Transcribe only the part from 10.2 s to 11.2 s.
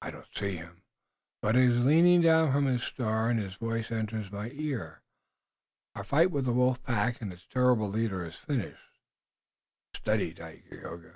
Dagaeoga!